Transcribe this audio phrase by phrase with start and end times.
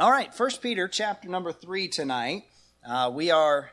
[0.00, 2.44] All right, First Peter chapter number 3 tonight.
[2.82, 3.70] Uh, we are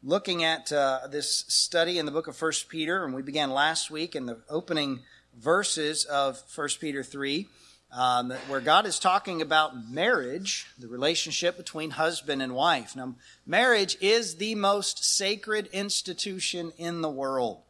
[0.00, 3.90] looking at uh, this study in the book of First Peter, and we began last
[3.90, 5.00] week in the opening
[5.36, 7.48] verses of First Peter 3,
[7.90, 12.94] um, where God is talking about marriage, the relationship between husband and wife.
[12.94, 17.62] Now, marriage is the most sacred institution in the world.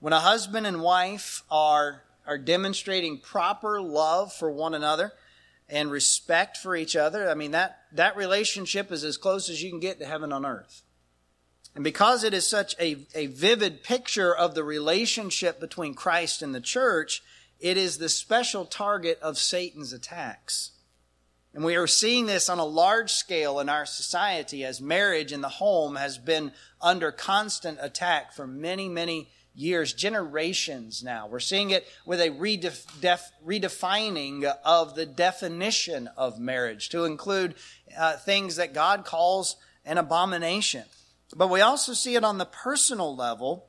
[0.00, 5.12] When a husband and wife are, are demonstrating proper love for one another,
[5.70, 9.70] and respect for each other, I mean, that, that relationship is as close as you
[9.70, 10.82] can get to heaven on earth.
[11.74, 16.54] And because it is such a, a vivid picture of the relationship between Christ and
[16.54, 17.22] the church,
[17.60, 20.72] it is the special target of Satan's attacks.
[21.52, 25.40] And we are seeing this on a large scale in our society as marriage in
[25.40, 31.26] the home has been under constant attack for many, many years, generations now.
[31.26, 37.54] We're seeing it with a redef- def- redefining of the definition of marriage to include
[37.98, 40.84] uh, things that God calls an abomination.
[41.34, 43.66] But we also see it on the personal level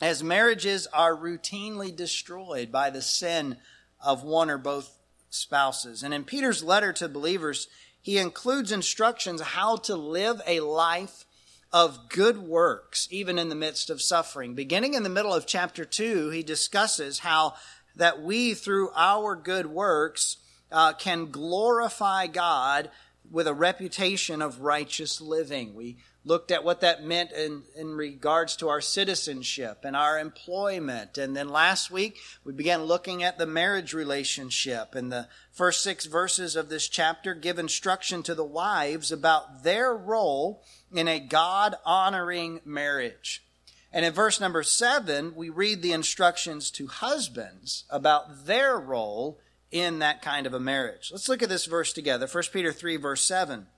[0.00, 3.56] as marriages are routinely destroyed by the sin
[4.04, 4.98] of one or both
[5.30, 6.02] spouses.
[6.02, 7.68] And in Peter's letter to believers,
[8.00, 11.24] he includes instructions how to live a life
[11.72, 14.54] of good works, even in the midst of suffering.
[14.54, 17.54] Beginning in the middle of chapter 2, he discusses how
[17.96, 20.36] that we, through our good works,
[20.70, 22.90] uh, can glorify God
[23.30, 25.74] with a reputation of righteous living.
[25.74, 31.16] We looked at what that meant in, in regards to our citizenship and our employment.
[31.16, 34.96] And then last week, we began looking at the marriage relationship.
[34.96, 39.94] And the first six verses of this chapter give instruction to the wives about their
[39.94, 43.44] role in a God honoring marriage.
[43.92, 49.38] And in verse number seven, we read the instructions to husbands about their role
[49.70, 51.10] in that kind of a marriage.
[51.12, 52.26] Let's look at this verse together.
[52.26, 53.68] 1 Peter 3, verse 7.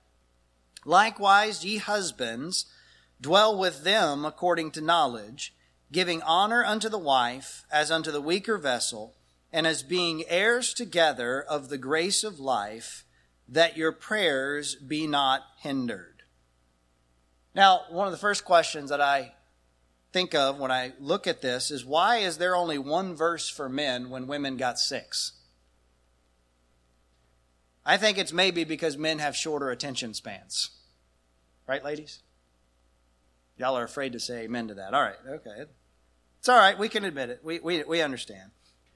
[0.89, 2.65] Likewise, ye husbands,
[3.21, 5.53] dwell with them according to knowledge,
[5.91, 9.13] giving honor unto the wife as unto the weaker vessel,
[9.53, 13.05] and as being heirs together of the grace of life,
[13.47, 16.23] that your prayers be not hindered.
[17.53, 19.33] Now, one of the first questions that I
[20.11, 23.69] think of when I look at this is why is there only one verse for
[23.69, 25.33] men when women got six?
[27.85, 30.71] I think it's maybe because men have shorter attention spans.
[31.69, 32.23] Right, ladies?
[33.55, 34.95] Y'all are afraid to say amen to that.
[34.95, 35.65] All right, okay.
[36.39, 36.79] It's all right.
[36.79, 37.41] We can admit it.
[37.43, 38.49] We, we, we understand.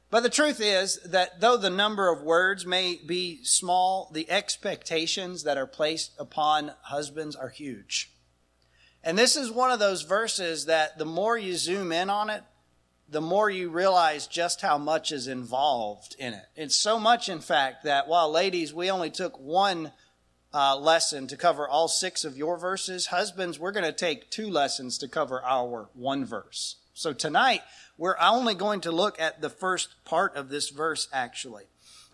[0.10, 5.44] But the truth is that though the number of words may be small, the expectations
[5.44, 8.12] that are placed upon husbands are huge.
[9.04, 12.42] And this is one of those verses that the more you zoom in on it,
[13.08, 16.46] the more you realize just how much is involved in it.
[16.56, 19.92] It's so much, in fact, that while ladies, we only took one
[20.54, 24.50] uh, lesson to cover all six of your verses, husbands, we're going to take two
[24.50, 26.78] lessons to cover our one verse.
[26.94, 27.62] So tonight,
[27.98, 31.64] we're only going to look at the first part of this verse, actually.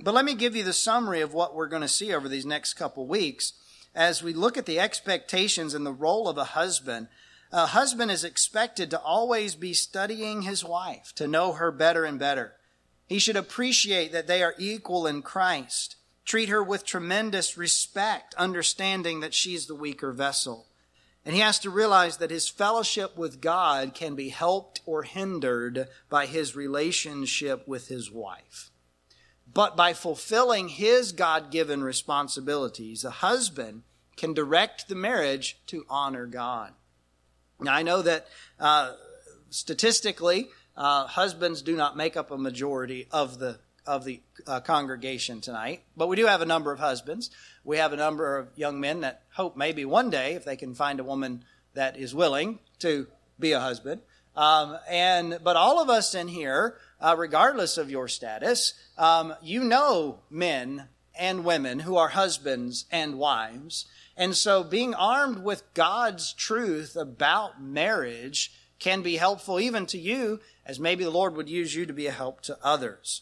[0.02, 2.46] But let me give you the summary of what we're going to see over these
[2.46, 3.54] next couple weeks
[3.94, 7.08] as we look at the expectations and the role of a husband
[7.52, 12.20] a husband is expected to always be studying his wife, to know her better and
[12.20, 12.54] better.
[13.08, 19.20] He should appreciate that they are equal in Christ, treat her with tremendous respect, understanding
[19.22, 20.68] that she's the weaker vessel.
[21.26, 25.88] And he has to realize that his fellowship with God can be helped or hindered
[26.10, 28.72] by his relationship with his wife.
[29.52, 33.84] But by fulfilling his God given responsibilities, a husband
[34.16, 36.74] can direct the marriage to honor God.
[37.60, 38.28] Now, I know that
[38.60, 38.94] uh,
[39.50, 43.60] statistically, uh, husbands do not make up a majority of the
[43.90, 47.32] of the uh, congregation tonight, but we do have a number of husbands.
[47.64, 50.76] We have a number of young men that hope maybe one day, if they can
[50.76, 53.08] find a woman that is willing to
[53.40, 54.02] be a husband.
[54.36, 59.64] Um, and but all of us in here, uh, regardless of your status, um, you
[59.64, 63.86] know men and women who are husbands and wives
[64.20, 70.42] and so being armed with God's truth about marriage can be helpful even to you,
[70.66, 73.22] as maybe the Lord would use you to be a help to others.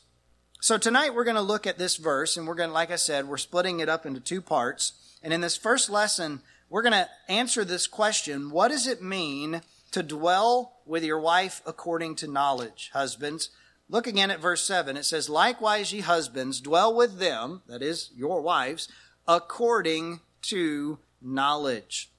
[0.67, 2.97] So tonight we're going to look at this verse, and we're going to, like I
[2.97, 4.91] said, we're splitting it up into two parts.
[5.23, 9.61] And in this first lesson, we're going to answer this question What does it mean
[9.91, 12.89] to dwell with your wife according to knowledge?
[12.91, 13.49] Husbands,
[13.87, 14.97] look again at verse 7.
[14.97, 18.89] It says, Likewise, ye husbands, dwell with them, that is, your wives,
[19.25, 22.11] according to knowledge.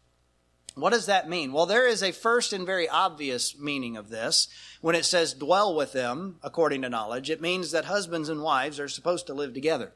[0.81, 1.53] What does that mean?
[1.53, 4.49] Well, there is a first and very obvious meaning of this.
[4.81, 8.79] When it says dwell with them according to knowledge, it means that husbands and wives
[8.81, 9.93] are supposed to live together.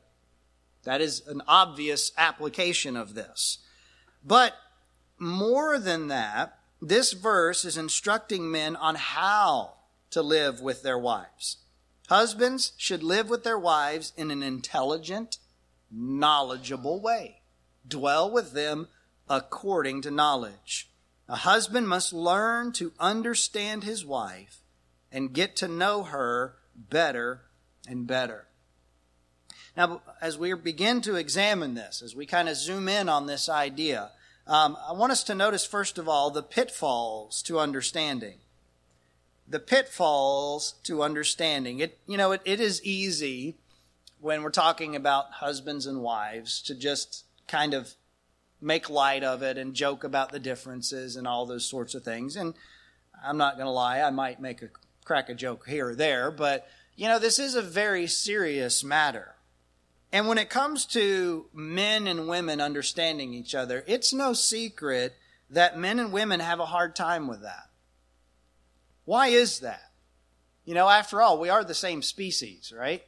[0.85, 3.59] That is an obvious application of this.
[4.25, 4.55] But
[5.19, 9.75] more than that, this verse is instructing men on how
[10.11, 11.59] to live with their wives.
[12.09, 15.39] Husbands should live with their wives in an intelligent,
[15.91, 17.43] knowledgeable way.
[17.87, 18.89] Dwell with them
[19.33, 20.91] according to knowledge.
[21.27, 24.59] A husband must learn to understand his wife
[25.11, 27.41] and get to know her better
[27.89, 28.45] and better.
[29.75, 33.49] Now, as we begin to examine this, as we kind of zoom in on this
[33.49, 34.11] idea,
[34.47, 38.37] um, I want us to notice, first of all, the pitfalls to understanding.
[39.49, 41.79] The pitfalls to understanding.
[41.79, 43.57] It, you know, it, it is easy
[44.21, 47.95] when we're talking about husbands and wives to just kind of
[48.63, 52.37] make light of it and joke about the differences and all those sorts of things.
[52.37, 52.55] And
[53.25, 54.69] I'm not going to lie, I might make a
[55.05, 56.67] crack a joke here or there, but
[56.97, 59.35] you know, this is a very serious matter.
[60.13, 65.17] And when it comes to men and women understanding each other, it's no secret
[65.49, 67.71] that men and women have a hard time with that.
[69.05, 69.91] Why is that?
[70.65, 73.03] You know, after all, we are the same species, right?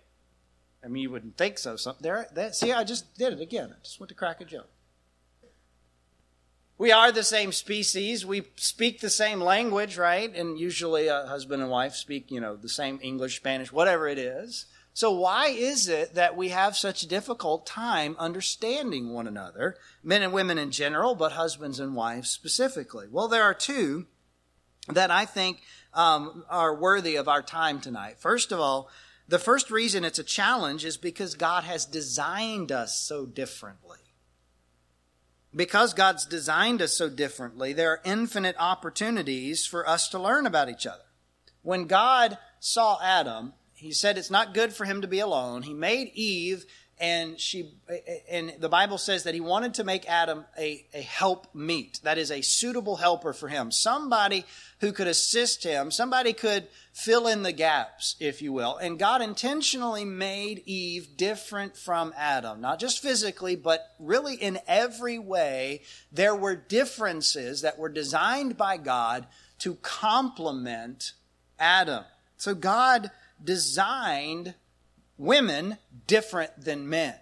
[0.85, 1.77] I mean, you wouldn't think so.
[1.77, 3.73] Some, there, that, see, I just did it again.
[3.73, 4.69] I just went to crack a joke.
[6.77, 8.27] We are the same species.
[8.27, 10.35] We speak the same language, right?
[10.35, 14.19] And usually a husband and wife speak, you know, the same English, Spanish, whatever it
[14.19, 14.67] is.
[14.93, 20.23] So why is it that we have such a difficult time understanding one another, men
[20.23, 23.07] and women in general, but husbands and wives specifically?
[23.11, 24.07] Well, there are two
[24.89, 25.63] that I think
[25.95, 28.19] um, are worthy of our time tonight.
[28.19, 28.89] First of all,
[29.27, 33.99] the first reason it's a challenge is because God has designed us so differently.
[35.55, 40.69] Because God's designed us so differently, there are infinite opportunities for us to learn about
[40.69, 41.05] each other.
[41.63, 45.63] When God saw Adam, he said it's not good for him to be alone.
[45.63, 46.65] He made Eve
[47.01, 47.73] and she
[48.31, 52.19] and the bible says that he wanted to make adam a, a help meet that
[52.19, 54.45] is a suitable helper for him somebody
[54.81, 58.77] who could assist him somebody could fill in the gaps if you will.
[58.77, 65.19] And god intentionally made eve different from adam not just physically but really in every
[65.19, 65.83] way.
[66.13, 69.27] There were differences that were designed by god
[69.59, 71.13] to complement
[71.59, 72.05] adam.
[72.37, 73.11] So god
[73.43, 74.55] designed
[75.19, 77.15] women different than men.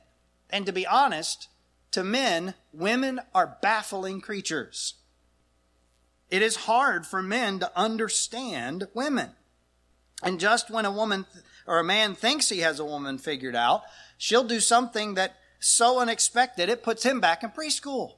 [0.50, 1.48] And to be honest,
[1.92, 4.94] to men, women are baffling creatures.
[6.30, 9.30] It is hard for men to understand women.
[10.22, 11.26] And just when a woman
[11.66, 13.82] or a man thinks he has a woman figured out,
[14.16, 18.14] she'll do something that so unexpected it puts him back in preschool.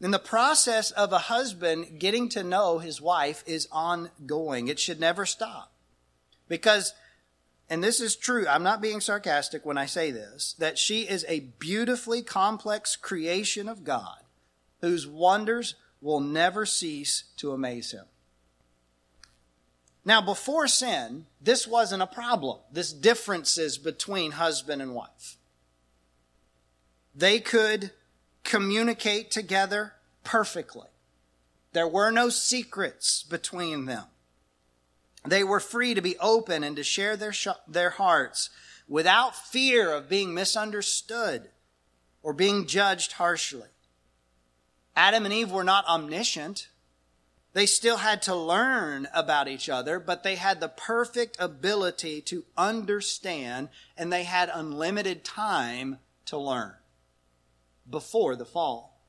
[0.00, 4.66] And the process of a husband getting to know his wife is ongoing.
[4.66, 5.72] It should never stop.
[6.48, 6.92] Because
[7.72, 11.24] and this is true, I'm not being sarcastic when I say this, that she is
[11.26, 14.18] a beautifully complex creation of God
[14.82, 18.04] whose wonders will never cease to amaze him.
[20.04, 22.58] Now, before sin, this wasn't a problem.
[22.70, 25.38] This differences between husband and wife.
[27.14, 27.92] They could
[28.44, 30.88] communicate together perfectly.
[31.72, 34.04] There were no secrets between them.
[35.24, 38.50] They were free to be open and to share their, sh- their hearts
[38.88, 41.50] without fear of being misunderstood
[42.22, 43.68] or being judged harshly.
[44.96, 46.68] Adam and Eve were not omniscient.
[47.52, 52.44] They still had to learn about each other, but they had the perfect ability to
[52.56, 56.74] understand and they had unlimited time to learn
[57.88, 59.00] before the fall.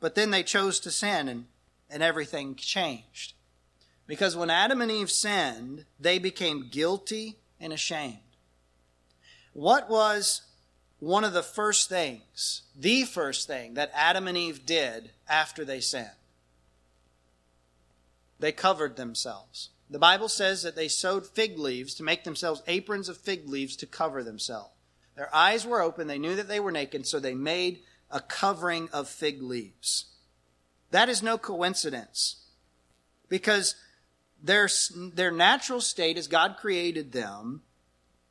[0.00, 1.46] But then they chose to sin and,
[1.88, 3.34] and everything changed.
[4.06, 8.18] Because when Adam and Eve sinned, they became guilty and ashamed.
[9.52, 10.42] What was
[10.98, 15.80] one of the first things, the first thing that Adam and Eve did after they
[15.80, 16.08] sinned?
[18.38, 19.70] They covered themselves.
[19.88, 23.76] The Bible says that they sewed fig leaves to make themselves aprons of fig leaves
[23.76, 24.70] to cover themselves.
[25.16, 27.80] Their eyes were open, they knew that they were naked, so they made
[28.10, 30.06] a covering of fig leaves.
[30.90, 32.36] That is no coincidence.
[33.28, 33.74] Because
[34.42, 34.68] their,
[35.14, 37.62] their natural state as God created them,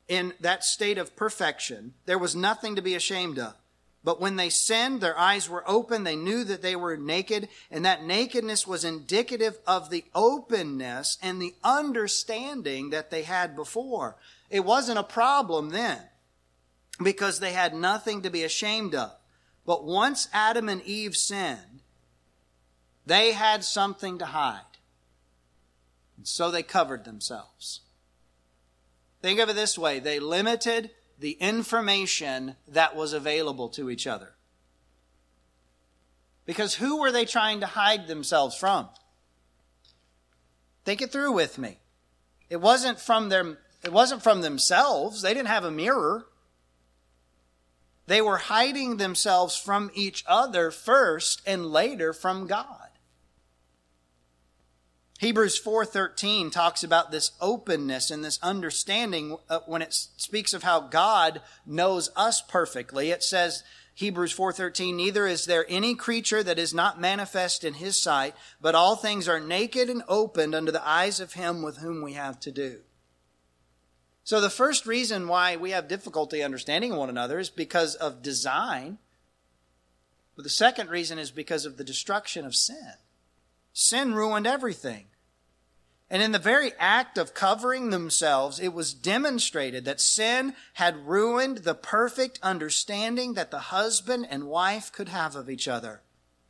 [0.07, 3.53] in that state of perfection, there was nothing to be ashamed of.
[4.03, 6.03] But when they sinned, their eyes were open.
[6.03, 11.41] They knew that they were naked, and that nakedness was indicative of the openness and
[11.41, 14.15] the understanding that they had before.
[14.49, 15.99] It wasn't a problem then
[17.01, 19.11] because they had nothing to be ashamed of.
[19.65, 21.81] But once Adam and Eve sinned,
[23.05, 24.61] they had something to hide.
[26.21, 27.79] And so they covered themselves.
[29.23, 34.35] Think of it this way they limited the information that was available to each other.
[36.45, 38.89] Because who were they trying to hide themselves from?
[40.85, 41.79] Think it through with me.
[42.51, 45.23] It wasn't from them, it wasn't from themselves.
[45.23, 46.27] They didn't have a mirror.
[48.05, 52.80] They were hiding themselves from each other first and later from God.
[55.21, 60.79] Hebrews 4:13 talks about this openness and this understanding uh, when it speaks of how
[60.79, 63.11] God knows us perfectly.
[63.11, 63.63] It says
[63.93, 68.73] Hebrews 4:13 neither is there any creature that is not manifest in his sight but
[68.73, 72.39] all things are naked and opened under the eyes of him with whom we have
[72.39, 72.79] to do.
[74.23, 78.97] So the first reason why we have difficulty understanding one another is because of design.
[80.35, 82.93] But the second reason is because of the destruction of sin.
[83.71, 85.10] Sin ruined everything.
[86.11, 91.59] And in the very act of covering themselves, it was demonstrated that sin had ruined
[91.59, 96.01] the perfect understanding that the husband and wife could have of each other.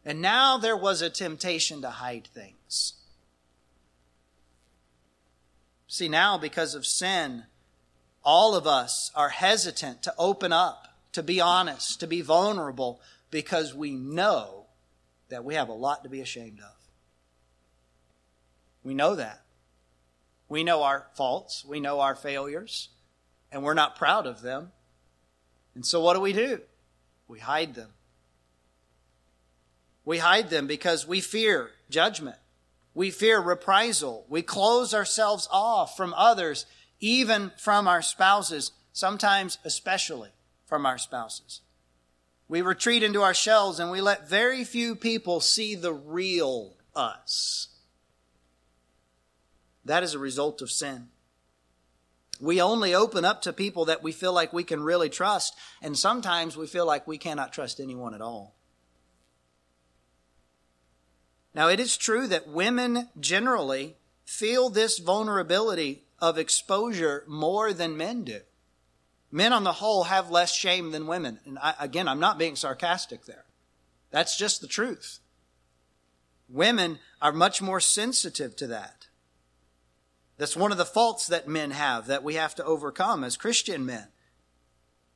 [0.03, 2.93] And now there was a temptation to hide things.
[5.87, 7.43] See, now because of sin,
[8.25, 12.99] all of us are hesitant to open up, to be honest, to be vulnerable,
[13.29, 14.65] because we know
[15.29, 16.75] that we have a lot to be ashamed of.
[18.83, 19.40] We know that.
[20.51, 22.89] We know our faults, we know our failures,
[23.53, 24.73] and we're not proud of them.
[25.75, 26.59] And so what do we do?
[27.29, 27.91] We hide them.
[30.03, 32.35] We hide them because we fear judgment.
[32.93, 34.25] We fear reprisal.
[34.27, 36.65] We close ourselves off from others,
[36.99, 40.31] even from our spouses, sometimes especially
[40.65, 41.61] from our spouses.
[42.49, 47.69] We retreat into our shells and we let very few people see the real us.
[49.85, 51.07] That is a result of sin.
[52.39, 55.97] We only open up to people that we feel like we can really trust, and
[55.97, 58.55] sometimes we feel like we cannot trust anyone at all.
[61.53, 63.95] Now, it is true that women generally
[64.25, 68.39] feel this vulnerability of exposure more than men do.
[69.31, 71.39] Men on the whole have less shame than women.
[71.45, 73.45] And I, again, I'm not being sarcastic there.
[74.11, 75.19] That's just the truth.
[76.49, 79.00] Women are much more sensitive to that.
[80.41, 83.85] That's one of the faults that men have that we have to overcome as Christian
[83.85, 84.07] men.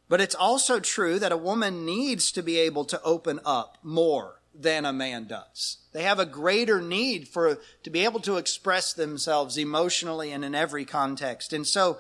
[0.08, 4.40] But it's also true that a woman needs to be able to open up more
[4.54, 5.78] than a man does.
[5.94, 10.54] They have a greater need for to be able to express themselves emotionally and in
[10.54, 11.54] every context.
[11.54, 11.98] And so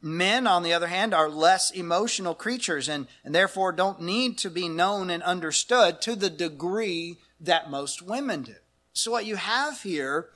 [0.00, 4.48] men, on the other hand, are less emotional creatures and, and therefore don't need to
[4.48, 8.54] be known and understood to the degree that most women do.
[8.94, 10.30] So what you have here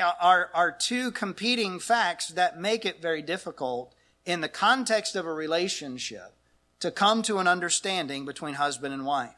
[0.00, 5.32] are, are two competing facts that make it very difficult in the context of a
[5.32, 6.32] relationship
[6.80, 9.34] to come to an understanding between husband and wife.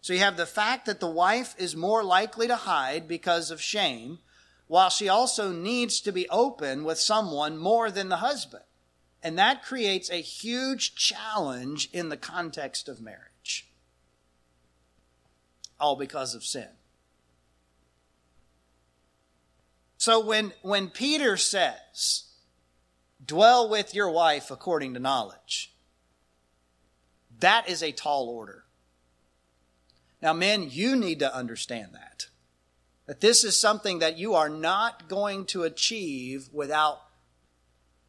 [0.00, 3.60] So you have the fact that the wife is more likely to hide because of
[3.60, 4.18] shame,
[4.66, 8.64] while she also needs to be open with someone more than the husband.
[9.22, 13.68] And that creates a huge challenge in the context of marriage.
[15.78, 16.68] All because of sin.
[20.00, 22.24] So when, when Peter says,
[23.22, 25.74] dwell with your wife according to knowledge,
[27.38, 28.64] that is a tall order.
[30.22, 32.28] Now, men, you need to understand that.
[33.04, 37.02] That this is something that you are not going to achieve without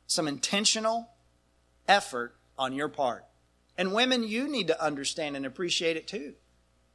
[0.07, 1.09] some intentional
[1.89, 3.25] effort on your part.
[3.77, 6.35] And women, you need to understand and appreciate it too.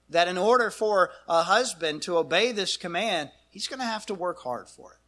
[0.09, 4.13] That in order for a husband to obey this command, he's going to have to
[4.13, 4.99] work hard for it.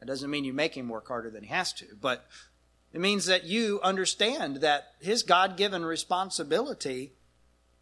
[0.00, 2.26] That doesn't mean you make him work harder than he has to, but
[2.92, 7.12] it means that you understand that his God given responsibility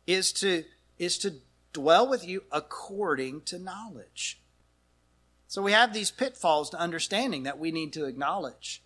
[0.07, 0.65] is to,
[0.99, 1.37] is to
[1.73, 4.43] dwell with you according to knowledge.
[5.49, 8.83] So we have these pitfalls to understanding that we need to acknowledge.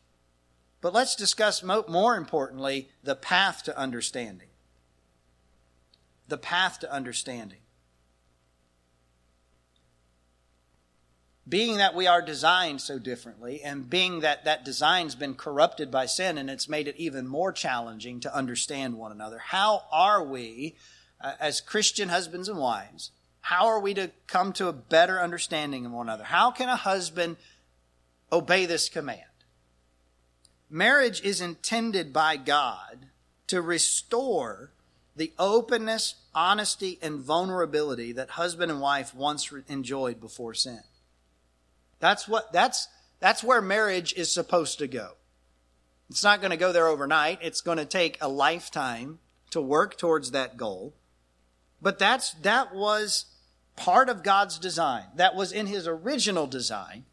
[0.81, 4.51] But let's discuss more importantly the path to understanding.
[6.29, 7.64] The path to understanding.
[11.49, 16.07] Being that we are designed so differently and being that that design's been corrupted by
[16.07, 20.75] sin and it's made it even more challenging to understand one another how are we
[21.21, 23.11] uh, as christian husbands and wives
[23.45, 26.25] how are we to come to a better understanding of one another?
[26.25, 27.37] How can a husband
[28.33, 29.21] obey this command?
[30.71, 33.09] Marriage is intended by god
[33.49, 34.71] to restore
[35.15, 40.81] the openness honesty and vulnerability that husband and wife once enjoyed before sin
[42.05, 42.89] that's what that's
[43.21, 45.13] that's where marriage is supposed to go.
[46.11, 47.39] It's not going to go there overnight.
[47.43, 49.19] It's going to take a lifetime
[49.51, 50.95] to work towards that goal.
[51.81, 53.27] But that's, that was
[53.77, 55.05] part of God's design.
[55.17, 57.05] That was in his original design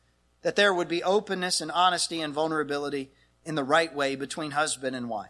[0.41, 3.11] that there would be openness and honesty and vulnerability
[3.45, 5.29] in the right way between husband and wife.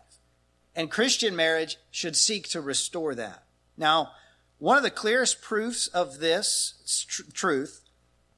[0.76, 3.44] And Christian marriage should seek to restore that.
[3.78, 4.12] Now,
[4.58, 7.81] one of the clearest proofs of this tr- truth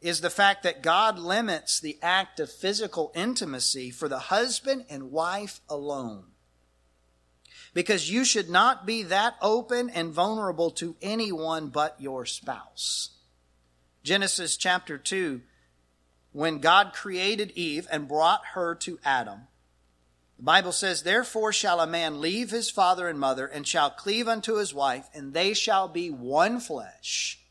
[0.04, 5.12] is the fact that God limits the act of physical intimacy for the husband and
[5.12, 6.26] wife alone.
[7.74, 13.12] Because you should not be that open and vulnerable to anyone but your spouse.
[14.04, 15.42] Genesis chapter 2,
[16.34, 19.48] when God created Eve and brought her to Adam,
[20.38, 24.28] the Bible says, Therefore shall a man leave his father and mother, and shall cleave
[24.28, 27.43] unto his wife, and they shall be one flesh.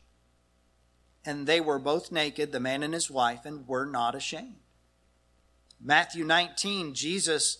[1.25, 4.55] And they were both naked, the man and his wife, and were not ashamed.
[5.81, 7.59] Matthew 19, Jesus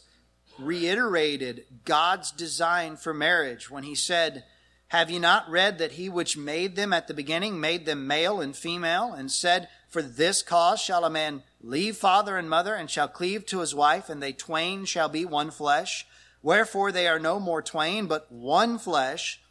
[0.60, 4.44] reiterated God's design for marriage when he said,
[4.88, 8.40] Have you not read that he which made them at the beginning made them male
[8.40, 12.90] and female, and said, For this cause shall a man leave father and mother, and
[12.90, 16.06] shall cleave to his wife, and they twain shall be one flesh.
[16.42, 19.42] Wherefore they are no more twain, but one flesh.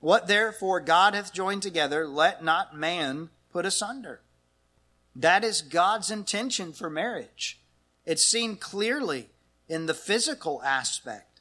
[0.00, 4.20] What therefore God hath joined together, let not man put asunder.
[5.14, 7.58] That is God's intention for marriage.
[8.04, 9.30] It's seen clearly
[9.66, 11.40] in the physical aspect.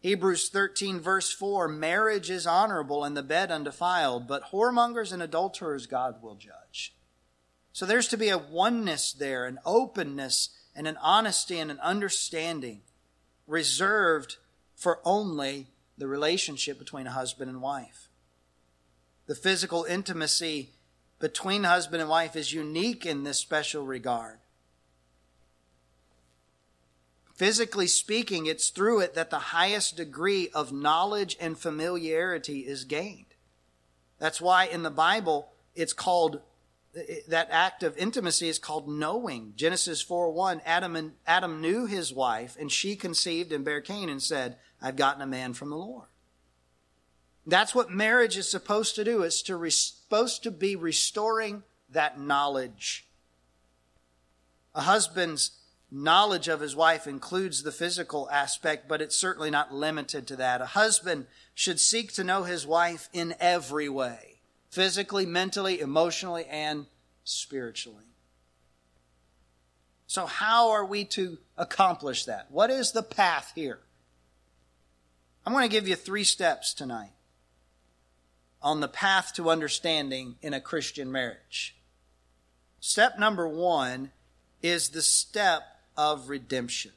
[0.00, 5.86] Hebrews 13, verse 4 Marriage is honorable and the bed undefiled, but whoremongers and adulterers
[5.86, 6.94] God will judge.
[7.72, 12.82] So there's to be a oneness there, an openness and an honesty and an understanding
[13.46, 14.36] reserved
[14.74, 18.10] for only the relationship between a husband and wife.
[19.24, 20.72] The physical intimacy
[21.18, 24.38] between husband and wife is unique in this special regard.
[27.34, 33.26] Physically speaking, it's through it that the highest degree of knowledge and familiarity is gained.
[34.18, 36.40] That's why in the Bible it's called
[37.28, 39.52] that act of intimacy is called knowing.
[39.54, 44.08] Genesis 4 1, Adam, and, Adam knew his wife, and she conceived and bare Cain
[44.08, 46.06] and said, I've gotten a man from the Lord.
[47.46, 49.22] That's what marriage is supposed to do.
[49.22, 49.56] It's to
[50.06, 53.08] supposed to be restoring that knowledge.
[54.72, 55.50] A husband's
[55.90, 60.60] knowledge of his wife includes the physical aspect, but it's certainly not limited to that.
[60.60, 64.34] A husband should seek to know his wife in every way
[64.68, 66.86] physically, mentally, emotionally, and
[67.24, 68.04] spiritually.
[70.06, 72.46] So, how are we to accomplish that?
[72.50, 73.80] What is the path here?
[75.44, 77.15] I'm going to give you three steps tonight
[78.62, 81.76] on the path to understanding in a Christian marriage.
[82.80, 84.12] Step number one
[84.62, 85.62] is the step
[85.96, 86.92] of redemption.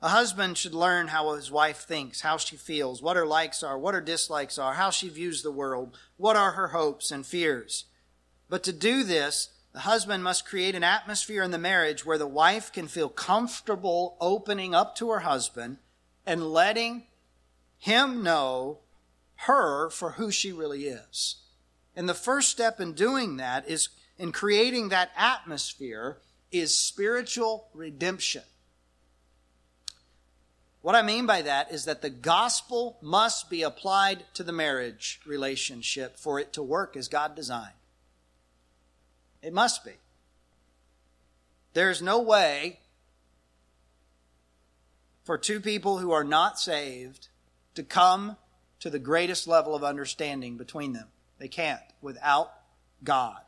[0.00, 3.78] A husband should learn how his wife thinks, how she feels, what her likes are,
[3.78, 7.84] what her dislikes are, how she views the world, what are her hopes and fears.
[8.48, 12.26] But to do this, the husband must create an atmosphere in the marriage where the
[12.26, 15.78] wife can feel comfortable opening up to her husband
[16.26, 17.04] and letting
[17.78, 18.80] him know
[19.46, 21.36] her for who she really is.
[21.94, 26.18] And the first step in doing that is in creating that atmosphere
[26.50, 28.42] is spiritual redemption.
[30.80, 35.20] What I mean by that is that the gospel must be applied to the marriage
[35.24, 37.72] relationship for it to work as God designed.
[39.42, 39.92] It must be.
[41.72, 42.80] There's no way
[45.24, 47.28] for two people who are not saved
[47.74, 48.36] to come
[48.82, 51.06] to the greatest level of understanding between them.
[51.38, 52.52] They can't without
[53.04, 53.40] God.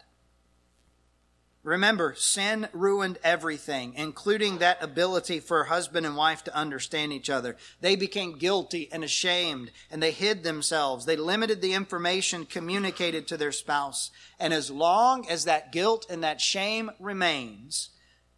[1.65, 7.57] Remember, sin ruined everything, including that ability for husband and wife to understand each other.
[7.81, 11.05] They became guilty and ashamed, and they hid themselves.
[11.05, 14.13] They limited the information communicated to their spouse.
[14.39, 17.91] And as long as that guilt and that shame remains,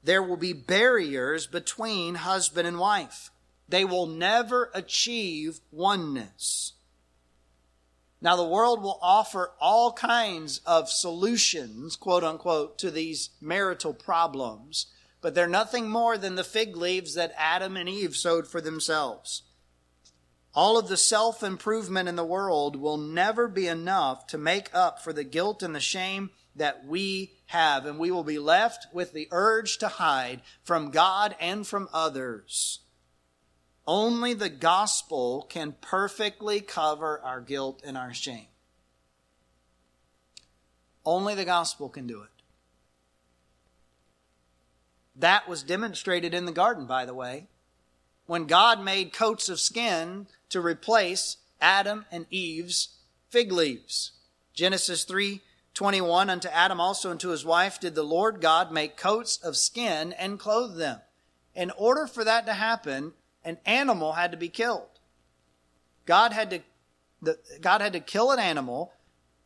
[0.02, 3.30] there will be barriers between husband and wife.
[3.68, 6.72] They will never achieve oneness.
[8.20, 14.86] Now, the world will offer all kinds of solutions, quote unquote, to these marital problems,
[15.20, 19.42] but they're nothing more than the fig leaves that Adam and Eve sewed for themselves.
[20.54, 25.02] All of the self improvement in the world will never be enough to make up
[25.02, 29.12] for the guilt and the shame that we have, and we will be left with
[29.12, 32.80] the urge to hide from God and from others.
[33.86, 38.48] Only the gospel can perfectly cover our guilt and our shame.
[41.04, 42.30] Only the gospel can do it.
[45.14, 47.46] That was demonstrated in the garden, by the way.
[48.26, 52.96] when God made coats of skin to replace Adam and Eve's
[53.30, 54.12] fig leaves.
[54.52, 55.40] Genesis 3
[55.74, 59.56] 21 Unto Adam also and to his wife did the Lord God make coats of
[59.56, 61.00] skin and clothe them.
[61.54, 63.12] In order for that to happen,
[63.46, 64.88] an animal had to be killed.
[66.04, 66.60] God had to,
[67.22, 68.92] the, God had to kill an animal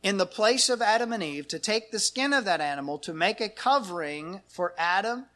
[0.03, 3.13] in the place of Adam and Eve to take the skin of that animal to
[3.13, 5.27] make a covering for Adam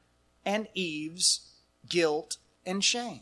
[0.43, 1.51] and Eve's
[1.87, 3.21] guilt and shame.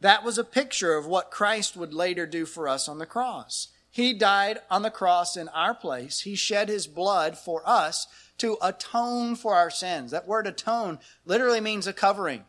[0.00, 3.68] That was a picture of what Christ would later do for us on the cross.
[3.90, 6.20] He died on the cross in our place.
[6.20, 8.06] He shed his blood for us
[8.38, 10.10] to atone for our sins.
[10.10, 12.44] That word atone literally means a covering.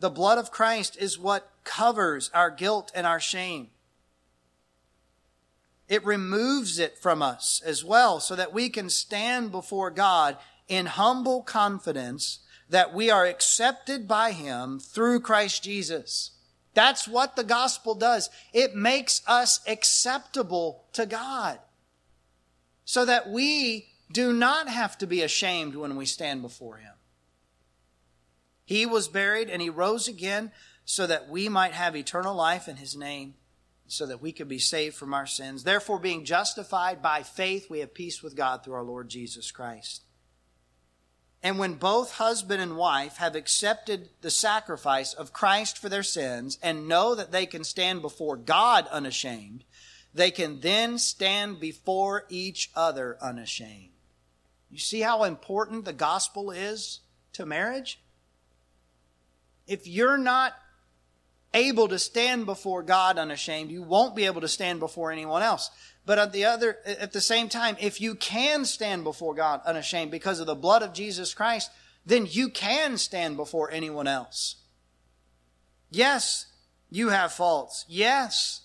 [0.00, 3.68] The blood of Christ is what covers our guilt and our shame.
[5.88, 10.86] It removes it from us as well so that we can stand before God in
[10.86, 16.30] humble confidence that we are accepted by Him through Christ Jesus.
[16.72, 18.30] That's what the gospel does.
[18.52, 21.58] It makes us acceptable to God
[22.84, 26.92] so that we do not have to be ashamed when we stand before Him.
[28.64, 30.52] He was buried and He rose again
[30.84, 33.34] so that we might have eternal life in His name,
[33.86, 35.64] so that we could be saved from our sins.
[35.64, 40.02] Therefore, being justified by faith, we have peace with God through our Lord Jesus Christ.
[41.42, 46.58] And when both husband and wife have accepted the sacrifice of Christ for their sins
[46.62, 49.64] and know that they can stand before God unashamed,
[50.14, 53.90] they can then stand before each other unashamed.
[54.70, 57.00] You see how important the gospel is
[57.34, 58.00] to marriage?
[59.66, 60.54] If you're not
[61.52, 65.70] able to stand before God unashamed, you won't be able to stand before anyone else.
[66.04, 70.10] But at the other, at the same time, if you can stand before God unashamed
[70.10, 71.70] because of the blood of Jesus Christ,
[72.04, 74.56] then you can stand before anyone else.
[75.90, 76.46] Yes,
[76.90, 77.86] you have faults.
[77.88, 78.62] Yes,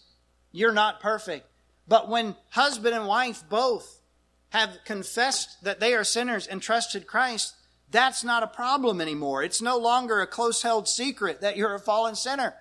[0.51, 1.45] you're not perfect.
[1.87, 4.01] But when husband and wife both
[4.49, 7.55] have confessed that they are sinners and trusted Christ,
[7.91, 9.43] that's not a problem anymore.
[9.43, 12.55] It's no longer a close held secret that you're a fallen sinner.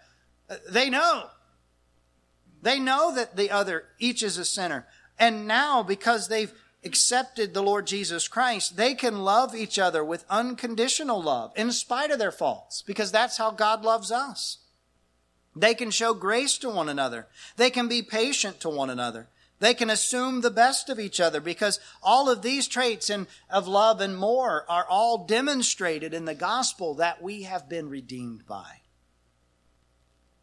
[0.49, 1.27] Uh, they know.
[2.62, 4.87] They know that the other, each is a sinner.
[5.19, 6.53] And now, because they've
[6.85, 12.11] accepted the Lord Jesus Christ, they can love each other with unconditional love in spite
[12.11, 14.59] of their faults, because that's how God loves us.
[15.55, 17.27] They can show grace to one another.
[17.57, 19.29] They can be patient to one another.
[19.61, 23.11] They can assume the best of each other because all of these traits
[23.51, 28.47] of love and more are all demonstrated in the gospel that we have been redeemed
[28.47, 28.83] by.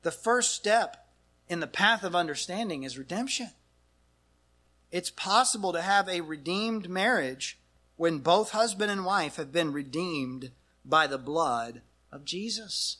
[0.01, 1.07] The first step
[1.47, 3.51] in the path of understanding is redemption.
[4.91, 7.57] It's possible to have a redeemed marriage
[7.95, 10.51] when both husband and wife have been redeemed
[10.83, 12.97] by the blood of Jesus.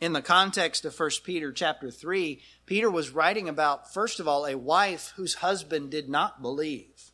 [0.00, 4.46] In the context of 1 Peter chapter 3, Peter was writing about, first of all,
[4.46, 7.10] a wife whose husband did not believe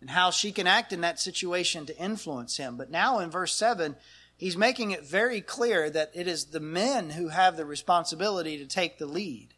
[0.00, 2.76] and how she can act in that situation to influence him.
[2.76, 3.96] But now in verse 7,
[4.36, 8.66] he's making it very clear that it is the men who have the responsibility to
[8.66, 9.54] take the lead.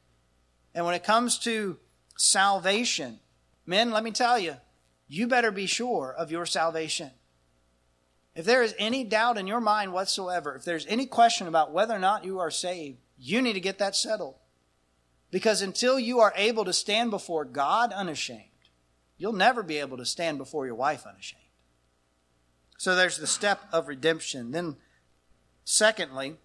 [0.75, 1.79] And when it comes to
[2.17, 3.21] salvation,
[3.67, 4.57] men, let me tell you,
[5.09, 7.11] you better be sure of your salvation.
[8.35, 11.95] If there is any doubt in your mind whatsoever, if there's any question about whether
[11.95, 14.37] or not you are saved, you need to get that settled.
[15.31, 18.45] Because until you are able to stand before God unashamed,
[19.19, 21.43] you'll never be able to stand before your wife unashamed.
[22.79, 24.51] So there's the step of redemption.
[24.51, 24.77] Then,
[25.65, 26.37] secondly,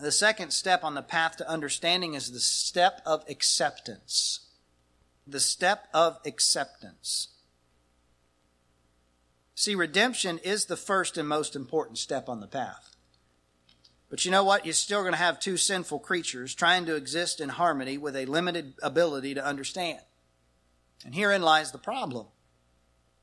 [0.00, 4.46] the second step on the path to understanding is the step of acceptance.
[5.26, 7.33] The step of acceptance.
[9.54, 12.96] See, redemption is the first and most important step on the path.
[14.10, 14.64] But you know what?
[14.64, 18.26] You're still going to have two sinful creatures trying to exist in harmony with a
[18.26, 20.00] limited ability to understand.
[21.04, 22.26] And herein lies the problem.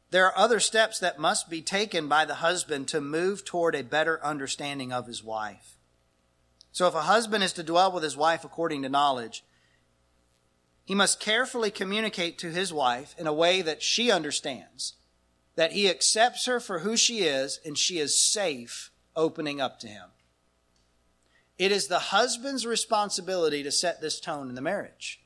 [0.09, 3.83] There are other steps that must be taken by the husband to move toward a
[3.83, 5.77] better understanding of his wife.
[6.73, 9.45] So if a husband is to dwell with his wife according to knowledge,
[10.83, 14.95] he must carefully communicate to his wife in a way that she understands,
[15.55, 19.87] that he accepts her for who she is and she is safe opening up to
[19.87, 20.09] him.
[21.57, 25.21] It is the husband's responsibility to set this tone in the marriage.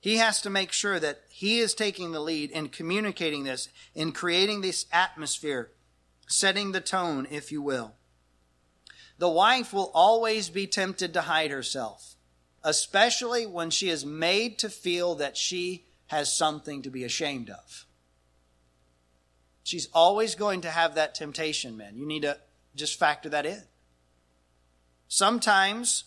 [0.00, 4.12] He has to make sure that he is taking the lead in communicating this, in
[4.12, 5.72] creating this atmosphere,
[6.26, 7.92] setting the tone, if you will.
[9.18, 12.14] The wife will always be tempted to hide herself,
[12.64, 17.86] especially when she is made to feel that she has something to be ashamed of.
[19.62, 21.96] She's always going to have that temptation, man.
[21.96, 22.36] You need to
[22.74, 23.62] just factor that in.
[25.06, 26.04] Sometimes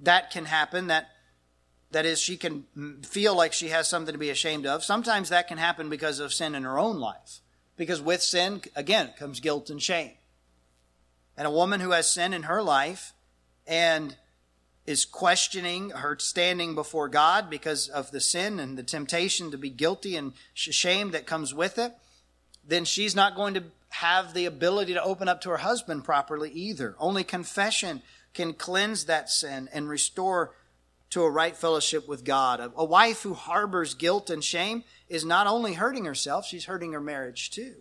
[0.00, 1.10] that can happen, that
[1.90, 2.64] that is, she can
[3.02, 4.82] feel like she has something to be ashamed of.
[4.82, 7.40] Sometimes that can happen because of sin in her own life.
[7.76, 10.12] Because with sin, again, comes guilt and shame.
[11.36, 13.12] And a woman who has sin in her life
[13.66, 14.16] and
[14.86, 19.70] is questioning her standing before God because of the sin and the temptation to be
[19.70, 21.94] guilty and shame that comes with it,
[22.66, 26.50] then she's not going to have the ability to open up to her husband properly
[26.50, 26.96] either.
[26.98, 28.02] Only confession
[28.34, 30.54] can cleanse that sin and restore
[31.10, 32.72] to a right fellowship with God.
[32.74, 37.00] A, wife who harbors guilt and shame is not only hurting herself, she's hurting her
[37.00, 37.74] marriage too.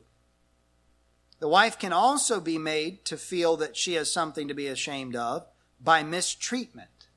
[1.39, 5.15] The wife can also be made to feel that she has something to be ashamed
[5.15, 5.47] of
[5.83, 7.07] by mistreatment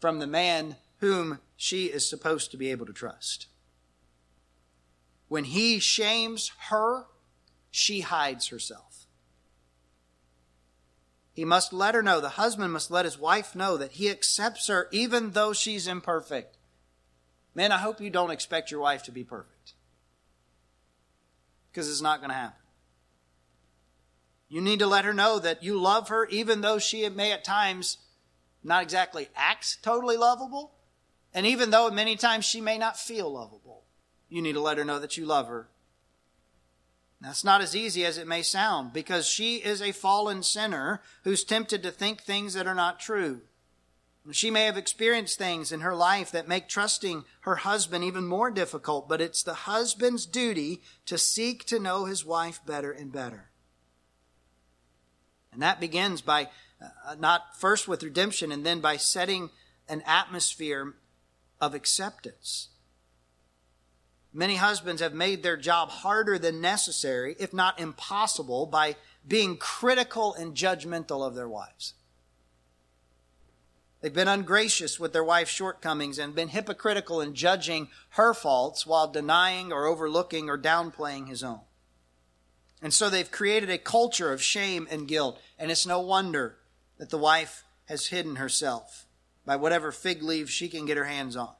[0.00, 3.46] from the man whom she is supposed to be able to trust.
[5.28, 7.06] When he shames her,
[7.70, 9.06] she hides herself.
[11.32, 14.66] He must let her know, the husband must let his wife know that he accepts
[14.66, 16.58] her even though she's imperfect.
[17.54, 19.72] Men, I hope you don't expect your wife to be perfect.
[21.70, 22.61] Because it's not going to happen.
[24.52, 27.42] You need to let her know that you love her even though she may at
[27.42, 27.96] times
[28.62, 30.72] not exactly act totally lovable.
[31.34, 33.84] And even though many times she may not feel lovable,
[34.28, 35.68] you need to let her know that you love her
[37.22, 41.44] that's not as easy as it may sound because she is a fallen sinner who's
[41.44, 43.42] tempted to think things that are not true.
[44.32, 48.50] She may have experienced things in her life that make trusting her husband even more
[48.50, 53.50] difficult, but it's the husband's duty to seek to know his wife better and better.
[55.52, 56.48] And that begins by
[56.80, 59.50] uh, not first with redemption and then by setting
[59.88, 60.94] an atmosphere
[61.60, 62.68] of acceptance.
[64.32, 68.96] Many husbands have made their job harder than necessary, if not impossible, by
[69.28, 71.94] being critical and judgmental of their wives.
[74.00, 79.06] They've been ungracious with their wife's shortcomings and been hypocritical in judging her faults while
[79.06, 81.60] denying or overlooking or downplaying his own.
[82.82, 86.56] And so they've created a culture of shame and guilt, and it's no wonder
[86.98, 89.06] that the wife has hidden herself
[89.46, 91.54] by whatever fig leaves she can get her hands on.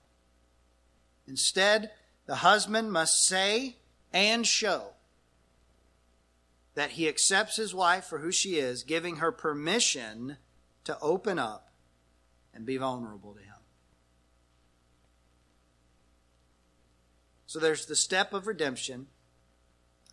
[1.29, 1.93] Instead,
[2.27, 3.77] the husband must say
[4.13, 4.83] and show
[6.75, 10.39] that he accepts his wife for who she is, giving her permission
[10.85, 11.73] to open up
[12.55, 13.49] and be vulnerable to him.
[17.47, 19.09] So there's the step of redemption.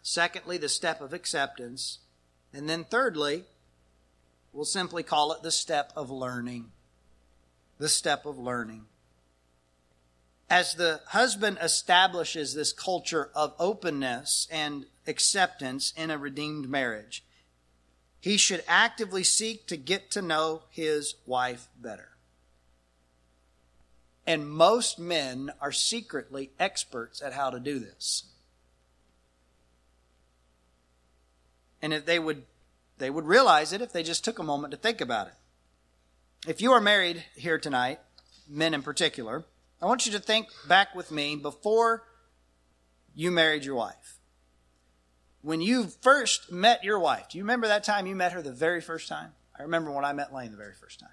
[0.01, 1.99] Secondly, the step of acceptance.
[2.53, 3.43] And then thirdly,
[4.53, 6.71] we'll simply call it the step of learning.
[7.77, 8.85] The step of learning
[10.49, 17.23] as the husband establishes this culture of openness and acceptance in a redeemed marriage,
[18.19, 22.09] he should actively seek to get to know his wife better.
[24.25, 28.25] And most men are secretly experts at how to do this.
[31.81, 32.43] And if they would
[32.99, 35.33] they would realize it if they just took a moment to think about it.
[36.47, 37.99] If you are married here tonight,
[38.47, 39.45] men in particular,
[39.81, 42.03] I want you to think back with me before
[43.15, 44.17] you married your wife.
[45.41, 48.51] When you first met your wife, do you remember that time you met her the
[48.51, 49.31] very first time?
[49.57, 51.09] I remember when I met Lane the very first time.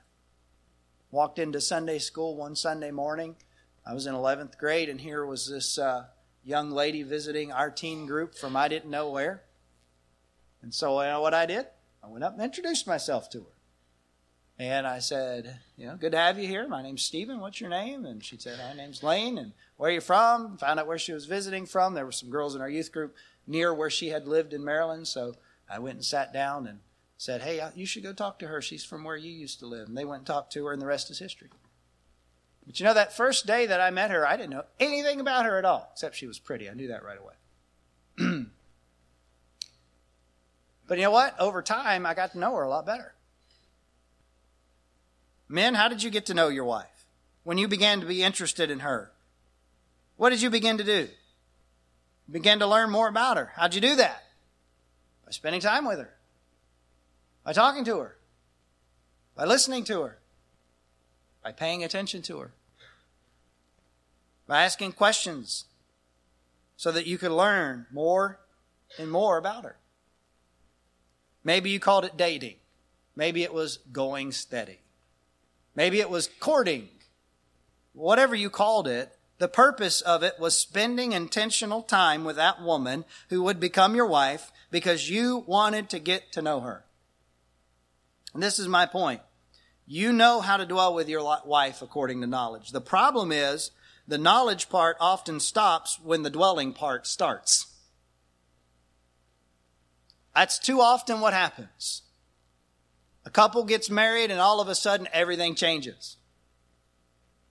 [1.13, 3.37] Walked into Sunday school one Sunday morning.
[3.87, 6.07] I was in 11th grade, and here was this uh,
[6.43, 9.43] young lady visiting our teen group from I didn't know where.
[10.67, 11.65] And so, you know what I did?
[12.03, 13.55] I went up and introduced myself to her.
[14.59, 16.67] And I said, you know, good to have you here.
[16.67, 17.39] My name's Stephen.
[17.39, 18.05] What's your name?
[18.05, 19.39] And she said, my name's Lane.
[19.39, 20.59] And where are you from?
[20.59, 21.95] Found out where she was visiting from.
[21.95, 23.15] There were some girls in our youth group
[23.47, 25.07] near where she had lived in Maryland.
[25.07, 25.37] So
[25.71, 26.81] I went and sat down and
[27.17, 28.61] said, hey, uh, you should go talk to her.
[28.61, 29.87] She's from where you used to live.
[29.87, 31.51] And they went and talked to her, and the rest is history.
[32.67, 35.45] But you know, that first day that I met her, I didn't know anything about
[35.45, 36.69] her at all, except she was pretty.
[36.69, 38.47] I knew that right away.
[40.87, 41.39] but you know what?
[41.39, 43.15] Over time, I got to know her a lot better.
[45.49, 47.07] Men, how did you get to know your wife?
[47.45, 49.13] When you began to be interested in her?
[50.17, 51.09] What did you begin to do?
[52.27, 53.53] You began to learn more about her.
[53.55, 54.25] How'd you do that?
[55.25, 56.15] By spending time with her.
[57.45, 58.17] By talking to her.
[59.37, 60.19] By listening to her.
[61.45, 62.53] By paying attention to her.
[64.49, 65.67] By asking questions
[66.77, 68.41] so that you could learn more
[68.99, 69.77] and more about her.
[71.47, 72.57] Maybe you called it dating.
[73.15, 74.81] Maybe it was going steady.
[75.77, 76.89] Maybe it was courting.
[77.93, 83.05] Whatever you called it, The purpose of it was spending intentional time with that woman
[83.29, 86.85] who would become your wife because you wanted to get to know her.
[88.33, 89.21] And this is my point.
[89.87, 92.71] You know how to dwell with your wife according to knowledge.
[92.71, 93.73] The problem is
[94.09, 97.67] the knowledge part often stops when the dwelling part starts.
[100.37, 102.03] That's too often what happens.
[103.25, 106.19] A couple gets married and all of a sudden everything changes.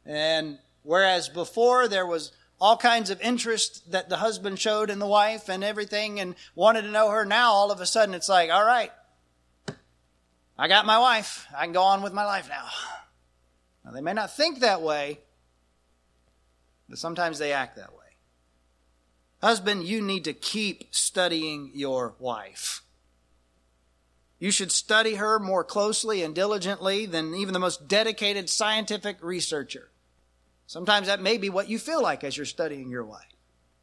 [0.05, 5.07] And whereas before there was all kinds of interest that the husband showed in the
[5.07, 8.51] wife and everything and wanted to know her, now all of a sudden it's like,
[8.51, 8.91] all right,
[10.55, 11.47] I got my wife.
[11.57, 12.67] I can go on with my life now.
[13.83, 15.21] Now they may not think that way,
[16.87, 18.04] but sometimes they act that way.
[19.45, 22.81] Husband, you need to keep studying your wife.
[24.39, 29.91] You should study her more closely and diligently than even the most dedicated scientific researcher.
[30.65, 33.35] Sometimes that may be what you feel like as you're studying your wife.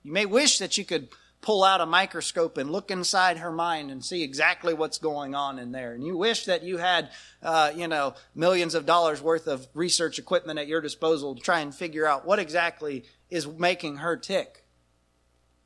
[0.03, 3.92] You may wish that you could pull out a microscope and look inside her mind
[3.92, 5.94] and see exactly what's going on in there.
[5.94, 10.18] And you wish that you had, uh, you know, millions of dollars worth of research
[10.18, 14.62] equipment at your disposal to try and figure out what exactly is making her tick.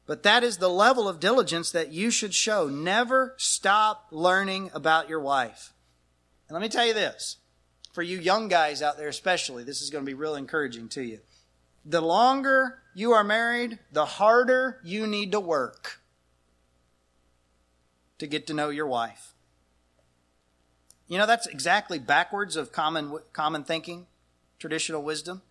[0.07, 2.69] But that is the level of diligence that you should show.
[2.69, 5.73] Never stop learning about your wife.
[6.49, 7.39] And let me tell you this
[7.93, 11.03] for you young guys out there, especially, this is going to be real encouraging to
[11.03, 11.19] you.
[11.85, 16.01] The longer you are married, the harder you need to work
[18.19, 19.35] to get to know your wife.
[21.09, 24.07] You know, that's exactly backwards of common, common thinking,
[24.59, 25.43] traditional wisdom.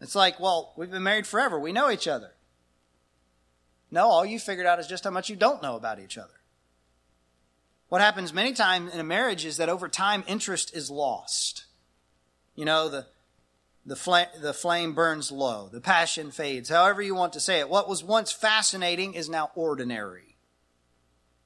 [0.00, 1.58] It's like, well, we've been married forever.
[1.58, 2.32] We know each other.
[3.94, 6.34] No, all you figured out is just how much you don't know about each other.
[7.90, 11.66] What happens many times in a marriage is that over time interest is lost.
[12.56, 13.06] You know, the,
[13.86, 17.68] the, flame, the flame burns low, the passion fades, however you want to say it.
[17.68, 20.38] What was once fascinating is now ordinary.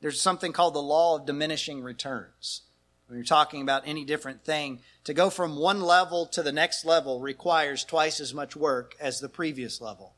[0.01, 2.63] There's something called the law of diminishing returns.
[3.09, 6.87] When you're talking about any different thing, to go from one level to the next
[6.87, 10.15] level requires twice as much work as the previous level.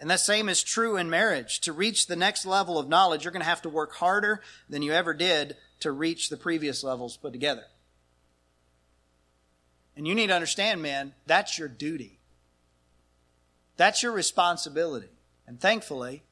[0.00, 1.60] And that same is true in marriage.
[1.60, 4.82] To reach the next level of knowledge, you're going to have to work harder than
[4.82, 7.64] you ever did to reach the previous levels put together.
[9.96, 12.18] And you need to understand, man, that's your duty.
[13.76, 15.10] That's your responsibility.
[15.46, 16.22] And thankfully,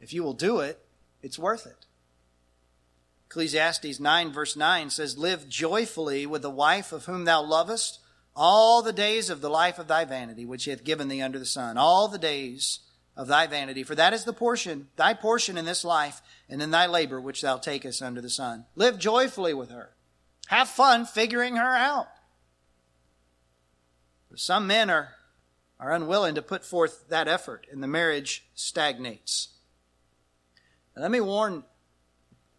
[0.00, 0.78] if you will do it,
[1.22, 1.86] it's worth it.
[3.28, 7.98] Ecclesiastes 9, verse 9 says, Live joyfully with the wife of whom thou lovest
[8.36, 11.38] all the days of the life of thy vanity, which he hath given thee under
[11.38, 11.76] the sun.
[11.76, 12.80] All the days
[13.16, 16.70] of thy vanity, for that is the portion, thy portion in this life, and in
[16.70, 18.66] thy labor which thou takest under the sun.
[18.74, 19.90] Live joyfully with her.
[20.48, 22.08] Have fun figuring her out.
[24.30, 25.14] But some men are,
[25.80, 29.48] are unwilling to put forth that effort, and the marriage stagnates.
[30.94, 31.64] Let me warn,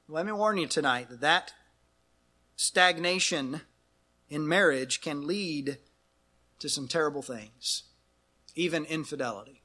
[0.07, 1.53] let me warn you tonight that that
[2.55, 3.61] stagnation
[4.29, 5.77] in marriage can lead
[6.59, 7.83] to some terrible things,
[8.55, 9.61] even infidelity.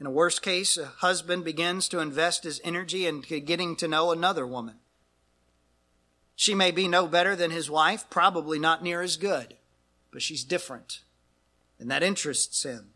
[0.00, 4.12] In a worst case, a husband begins to invest his energy in getting to know
[4.12, 4.76] another woman.
[6.36, 9.54] She may be no better than his wife, probably not near as good,
[10.12, 11.00] but she's different,
[11.80, 12.90] and that interests him.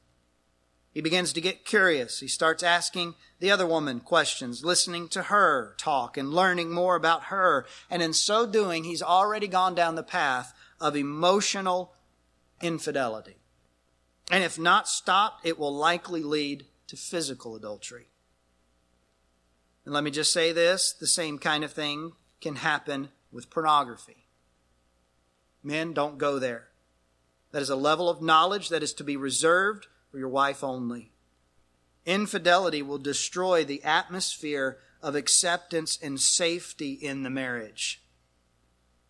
[0.93, 2.21] He begins to get curious.
[2.21, 7.25] He starts asking the other woman questions, listening to her talk and learning more about
[7.25, 7.67] her.
[7.91, 11.95] And in so doing, he's already gone down the path of emotional
[12.61, 13.37] infidelity.
[14.31, 18.09] And if not stopped, it will likely lead to physical adultery.
[19.85, 24.27] And let me just say this the same kind of thing can happen with pornography.
[25.63, 26.69] Men, don't go there.
[27.53, 31.13] That is a level of knowledge that is to be reserved for your wife only.
[32.05, 38.03] Infidelity will destroy the atmosphere of acceptance and safety in the marriage.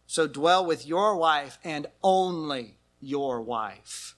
[0.06, 4.14] So dwell with your wife and only your wife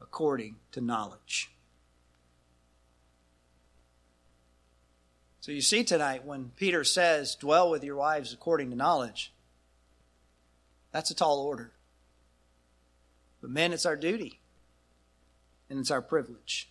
[0.00, 1.53] according to knowledge.
[5.44, 9.30] So you see tonight when Peter says, dwell with your wives according to knowledge,
[10.90, 11.72] that's a tall order.
[13.42, 14.40] But men, it's our duty
[15.68, 16.70] and it's our privilege.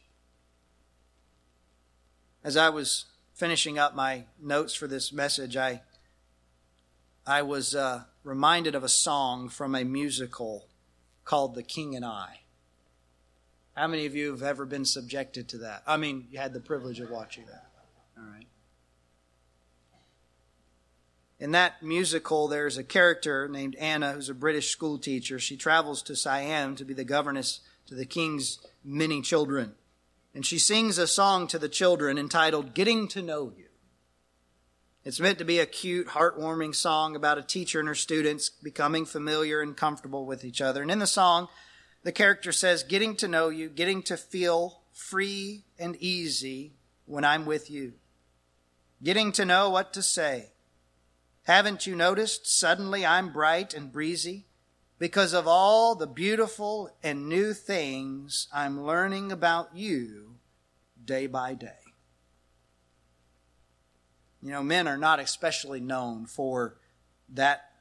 [2.43, 3.05] As I was
[3.35, 5.83] finishing up my notes for this message, I
[7.27, 10.65] I was uh, reminded of a song from a musical
[11.25, 12.39] called The King and I.
[13.75, 15.83] How many of you have ever been subjected to that?
[15.85, 17.67] I mean, you had the privilege of watching that.
[18.17, 18.47] All right.
[21.43, 25.39] In that musical, there's a character named Anna who's a British school teacher.
[25.39, 29.75] She travels to Siam to be the governess to to the king's many children.
[30.33, 33.65] And she sings a song to the children entitled Getting to Know You.
[35.05, 39.05] It's meant to be a cute, heartwarming song about a teacher and her students becoming
[39.05, 40.81] familiar and comfortable with each other.
[40.81, 41.49] And in the song,
[42.03, 46.73] the character says, Getting to know you, getting to feel free and easy
[47.05, 47.93] when I'm with you,
[49.03, 50.52] getting to know what to say.
[51.43, 54.45] Haven't you noticed suddenly I'm bright and breezy?
[54.97, 60.35] Because of all the beautiful and new things I'm learning about you
[61.03, 61.83] day by day.
[64.41, 66.77] You know, men are not especially known for
[67.29, 67.71] that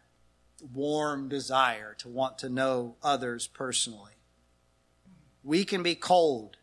[0.74, 4.12] warm desire to want to know others personally.
[5.44, 6.56] We can be cold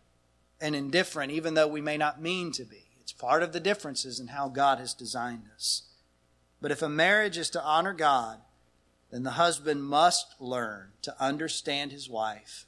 [0.60, 2.90] and indifferent even though we may not mean to be.
[3.00, 5.89] It's part of the differences in how God has designed us.
[6.62, 8.40] But if a marriage is to honor God,
[9.12, 12.66] then the husband must learn to understand his wife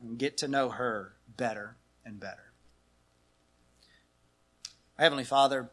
[0.00, 2.52] and get to know her better and better.
[4.98, 5.70] Heavenly Father,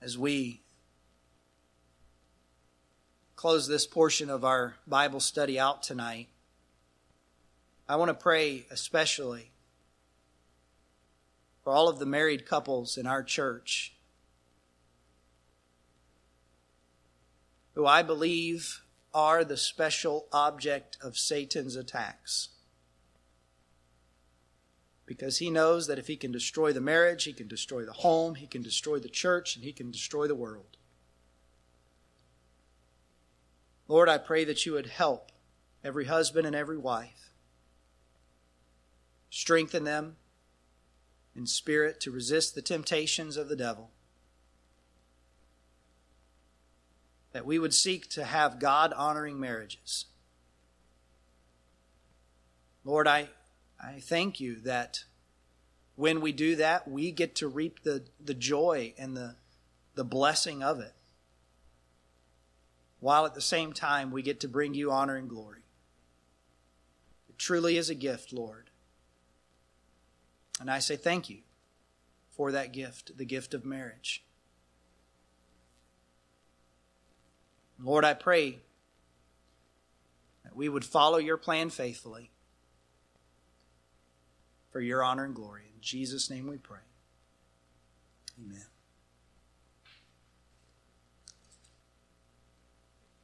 [0.00, 0.62] as we
[3.36, 6.28] close this portion of our Bible study out tonight,
[7.88, 9.50] I want to pray especially
[11.62, 13.94] for all of the married couples in our church
[17.74, 18.82] who I believe
[19.14, 22.50] are the special object of Satan's attacks.
[25.04, 28.36] Because he knows that if he can destroy the marriage, he can destroy the home,
[28.36, 30.76] he can destroy the church, and he can destroy the world.
[33.88, 35.32] Lord, I pray that you would help
[35.84, 37.32] every husband and every wife.
[39.28, 40.16] Strengthen them
[41.34, 43.90] in spirit to resist the temptations of the devil.
[47.32, 50.06] That we would seek to have God honoring marriages.
[52.84, 53.28] Lord, I,
[53.80, 55.04] I thank you that
[55.96, 59.36] when we do that, we get to reap the, the joy and the,
[59.94, 60.94] the blessing of it.
[63.00, 65.62] While at the same time, we get to bring you honor and glory.
[67.28, 68.70] It truly is a gift, Lord.
[70.60, 71.38] And I say thank you
[72.30, 74.24] for that gift, the gift of marriage.
[77.82, 78.60] Lord, I pray
[80.44, 82.30] that we would follow your plan faithfully
[84.70, 85.64] for your honor and glory.
[85.74, 86.78] In Jesus' name we pray.
[88.40, 88.71] Amen.